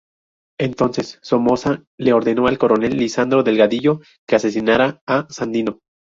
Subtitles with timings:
[0.59, 5.81] Entonces Somoza le ordenó al coronel Lisandro Delgadillo que asesinara a Sandino.